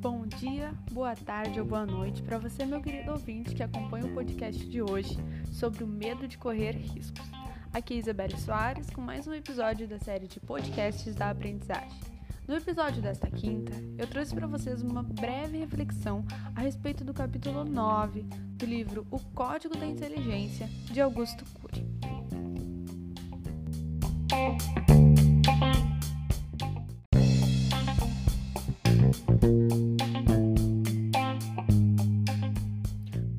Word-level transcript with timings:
Bom 0.00 0.26
dia, 0.26 0.72
boa 0.90 1.14
tarde 1.14 1.60
ou 1.60 1.66
boa 1.66 1.84
noite 1.84 2.22
para 2.22 2.38
você, 2.38 2.64
meu 2.64 2.80
querido 2.80 3.12
ouvinte, 3.12 3.54
que 3.54 3.62
acompanha 3.62 4.06
o 4.06 4.14
podcast 4.14 4.66
de 4.66 4.80
hoje 4.80 5.18
sobre 5.52 5.84
o 5.84 5.86
medo 5.86 6.26
de 6.26 6.38
correr 6.38 6.72
riscos. 6.72 7.30
Aqui 7.70 7.94
é 7.94 7.96
Isabelle 7.98 8.38
Soares 8.38 8.88
com 8.88 9.02
mais 9.02 9.26
um 9.26 9.34
episódio 9.34 9.86
da 9.86 9.98
série 9.98 10.26
de 10.26 10.40
podcasts 10.40 11.14
da 11.14 11.28
aprendizagem. 11.28 12.00
No 12.48 12.56
episódio 12.56 13.02
desta 13.02 13.30
quinta, 13.30 13.72
eu 13.98 14.06
trouxe 14.06 14.34
para 14.34 14.46
vocês 14.46 14.80
uma 14.80 15.02
breve 15.02 15.58
reflexão 15.58 16.24
a 16.56 16.60
respeito 16.60 17.04
do 17.04 17.12
capítulo 17.12 17.62
9 17.62 18.22
do 18.22 18.64
livro 18.64 19.06
O 19.10 19.18
Código 19.18 19.76
da 19.76 19.84
Inteligência, 19.84 20.66
de 20.90 21.00
Augusto 21.00 21.44
Cury. 21.60 21.84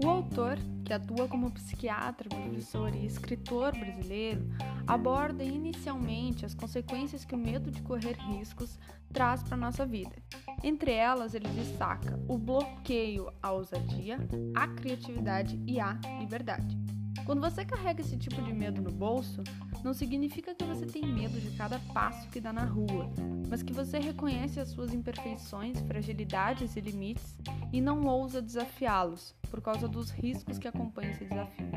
O 0.05 0.09
autor, 0.09 0.59
que 0.86 0.94
atua 0.94 1.27
como 1.27 1.50
psiquiatra, 1.50 2.30
professor 2.30 2.94
e 2.94 3.08
escritor 3.08 3.76
brasileiro, 3.76 4.48
aborda 4.86 5.44
inicialmente 5.44 6.46
as 6.46 6.54
consequências 6.54 7.26
que 7.26 7.34
o 7.34 7.38
medo 7.40 7.72
de 7.72 7.82
correr 7.82 8.16
riscos 8.16 8.77
traz 9.12 9.41
para 9.41 9.58
nossa 9.58 9.84
vida. 9.84 10.16
Entre 10.63 10.91
elas, 10.91 11.34
ele 11.34 11.48
destaca 11.48 12.20
o 12.27 12.38
bloqueio 12.38 13.34
à 13.41 13.52
ousadia, 13.52 14.20
à 14.54 14.68
criatividade 14.68 15.60
e 15.66 15.80
à 15.80 15.99
liberdade. 16.20 16.77
Quando 17.25 17.41
você 17.41 17.65
carrega 17.65 18.02
esse 18.02 18.15
tipo 18.17 18.39
de 18.39 18.53
medo 18.53 18.84
no 18.84 18.91
bolso, 18.91 19.41
não 19.84 19.95
significa 19.95 20.53
que 20.53 20.63
você 20.63 20.85
tem 20.85 21.05
medo 21.11 21.41
de 21.41 21.57
cada 21.57 21.79
passo 21.91 22.29
que 22.29 22.39
dá 22.39 22.53
na 22.53 22.63
rua, 22.63 23.11
mas 23.49 23.63
que 23.63 23.73
você 23.73 23.98
reconhece 23.98 24.59
as 24.59 24.70
suas 24.70 24.93
imperfeições, 24.93 25.82
fragilidades 25.82 26.76
e 26.76 26.82
limites 26.82 27.35
e 27.73 27.82
não 27.82 28.05
ousa 28.05 28.43
desafiá-los 28.43 29.35
por 29.49 29.59
causa 29.59 29.87
dos 29.87 30.12
riscos 30.12 30.59
que 30.59 30.67
acompanham 30.67 31.12
esse 31.12 31.26
desafio. 31.26 31.67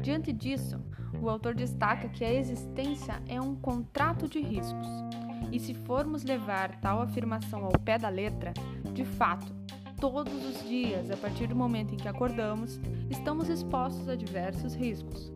Diante 0.00 0.32
disso, 0.32 0.80
o 1.20 1.28
autor 1.28 1.54
destaca 1.54 2.08
que 2.08 2.24
a 2.24 2.32
existência 2.32 3.22
é 3.28 3.38
um 3.40 3.54
contrato 3.54 4.26
de 4.28 4.40
riscos. 4.40 4.88
E 5.52 5.60
se 5.60 5.74
formos 5.74 6.24
levar 6.24 6.80
tal 6.80 7.02
afirmação 7.02 7.64
ao 7.64 7.72
pé 7.72 7.98
da 7.98 8.08
letra, 8.08 8.52
de 8.92 9.04
fato, 9.04 9.54
todos 10.12 10.44
os 10.44 10.68
dias, 10.68 11.10
a 11.10 11.16
partir 11.16 11.46
do 11.46 11.56
momento 11.56 11.94
em 11.94 11.96
que 11.96 12.06
acordamos, 12.06 12.78
estamos 13.08 13.48
expostos 13.48 14.06
a 14.06 14.14
diversos 14.14 14.74
riscos. 14.74 15.32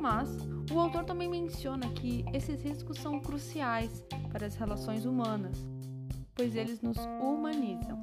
Mas 0.00 0.30
o 0.72 0.80
autor 0.80 1.04
também 1.04 1.28
menciona 1.28 1.86
que 1.90 2.24
esses 2.32 2.62
riscos 2.62 2.98
são 2.98 3.20
cruciais 3.20 4.02
para 4.32 4.46
as 4.46 4.54
relações 4.54 5.04
humanas, 5.04 5.58
pois 6.34 6.56
eles 6.56 6.80
nos 6.80 6.96
humanizam. 7.20 7.98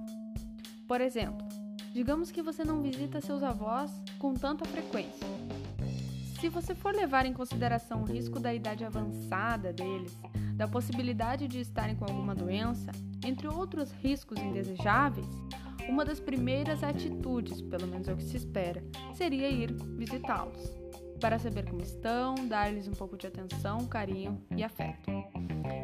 Por 0.87 1.01
exemplo, 1.01 1.47
digamos 1.91 2.29
que 2.29 2.43
você 2.43 2.63
não 2.63 2.79
visita 2.79 3.19
seus 3.19 3.41
avós 3.41 3.89
com 4.19 4.35
tanta 4.35 4.65
frequência. 4.65 5.27
Se 6.39 6.47
você 6.47 6.75
for 6.75 6.93
levar 6.93 7.25
em 7.25 7.33
consideração 7.33 8.03
o 8.03 8.05
risco 8.05 8.39
da 8.39 8.53
idade 8.53 8.85
avançada 8.85 9.73
deles, 9.73 10.15
da 10.53 10.67
possibilidade 10.67 11.47
de 11.47 11.59
estarem 11.59 11.95
com 11.95 12.05
alguma 12.05 12.35
doença, 12.35 12.91
entre 13.25 13.47
outros 13.47 13.91
riscos 13.93 14.37
indesejáveis, 14.37 15.25
uma 15.87 16.05
das 16.05 16.19
primeiras 16.19 16.83
atitudes, 16.83 17.61
pelo 17.61 17.87
menos 17.87 18.07
é 18.07 18.13
o 18.13 18.17
que 18.17 18.23
se 18.23 18.37
espera, 18.37 18.83
seria 19.13 19.49
ir 19.49 19.71
visitá-los, 19.97 20.71
para 21.19 21.39
saber 21.39 21.69
como 21.69 21.81
estão, 21.81 22.35
dar-lhes 22.47 22.87
um 22.87 22.93
pouco 22.93 23.17
de 23.17 23.27
atenção, 23.27 23.85
carinho 23.85 24.41
e 24.55 24.63
afeto. 24.63 25.11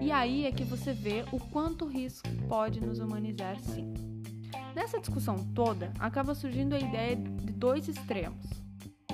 E 0.01 0.11
aí 0.11 0.45
é 0.45 0.51
que 0.51 0.63
você 0.63 0.93
vê 0.93 1.23
o 1.31 1.39
quanto 1.39 1.85
o 1.85 1.87
risco 1.87 2.29
pode 2.47 2.81
nos 2.81 2.99
humanizar 2.99 3.59
sim. 3.59 3.93
Nessa 4.75 4.99
discussão 4.99 5.35
toda, 5.53 5.91
acaba 5.99 6.35
surgindo 6.35 6.75
a 6.75 6.79
ideia 6.79 7.15
de 7.15 7.51
dois 7.51 7.87
extremos 7.87 8.59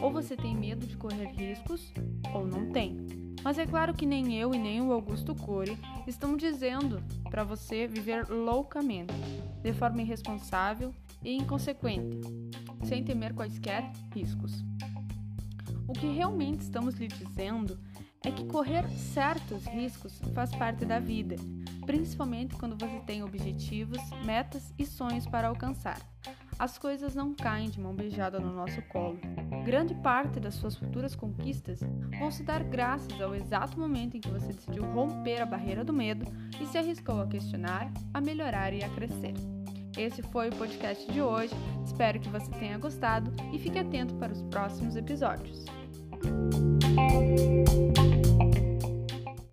ou 0.02 0.12
você 0.12 0.36
tem 0.36 0.56
medo 0.56 0.86
de 0.86 0.98
correr 0.98 1.26
riscos, 1.28 1.94
ou 2.34 2.46
não 2.46 2.70
tem. 2.72 2.98
Mas 3.46 3.60
é 3.60 3.66
claro 3.68 3.94
que 3.94 4.08
nem 4.08 4.36
eu 4.40 4.56
e 4.56 4.58
nem 4.58 4.82
o 4.82 4.92
Augusto 4.92 5.36
Cury 5.36 5.78
estão 6.08 6.36
dizendo 6.36 7.04
para 7.30 7.44
você 7.44 7.86
viver 7.86 8.28
loucamente, 8.28 9.14
de 9.62 9.72
forma 9.72 10.02
irresponsável 10.02 10.92
e 11.24 11.36
inconsequente, 11.36 12.22
sem 12.86 13.04
temer 13.04 13.36
quaisquer 13.36 13.92
riscos. 14.16 14.64
O 15.88 15.94
que 15.94 16.08
realmente 16.08 16.62
estamos 16.62 16.96
lhe 16.96 17.08
dizendo 17.08 17.80
é 18.24 18.32
que 18.32 18.46
correr 18.46 18.90
certos 18.90 19.64
riscos 19.66 20.20
faz 20.34 20.50
parte 20.56 20.84
da 20.84 20.98
vida, 20.98 21.36
principalmente 21.86 22.56
quando 22.56 22.76
você 22.76 23.00
tem 23.02 23.22
objetivos, 23.22 24.02
metas 24.26 24.74
e 24.76 24.88
sonhos 24.88 25.28
para 25.28 25.50
alcançar. 25.50 26.02
As 26.58 26.80
coisas 26.80 27.14
não 27.14 27.36
caem 27.36 27.70
de 27.70 27.80
mão 27.80 27.94
beijada 27.94 28.40
no 28.40 28.52
nosso 28.52 28.82
colo. 28.84 29.20
Grande 29.66 29.96
parte 29.96 30.40
das 30.40 30.54
suas 30.54 30.76
futuras 30.76 31.16
conquistas 31.16 31.80
vão 32.20 32.30
se 32.30 32.44
dar 32.44 32.64
graças 32.64 33.20
ao 33.20 33.34
exato 33.34 33.80
momento 33.80 34.16
em 34.16 34.22
que 34.22 34.30
você 34.30 34.54
decidiu 34.54 34.84
romper 34.94 35.42
a 35.42 35.46
barreira 35.46 35.84
do 35.84 35.92
medo 35.92 36.24
e 36.62 36.68
se 36.68 36.78
arriscou 36.78 37.20
a 37.20 37.26
questionar, 37.26 37.92
a 38.14 38.22
melhorar 38.22 38.74
e 38.74 38.84
a 38.84 38.90
crescer. 38.90 39.34
Esse 39.98 40.22
foi 40.22 40.50
o 40.50 40.56
podcast 40.56 41.12
de 41.12 41.20
hoje. 41.20 41.56
Espero 41.84 42.20
que 42.20 42.30
você 42.30 42.52
tenha 42.52 42.78
gostado 42.78 43.34
e 43.52 43.58
fique 43.58 43.80
atento 43.80 44.14
para 44.16 44.32
os 44.32 44.44
próximos 44.44 44.96
episódios. 44.96 45.66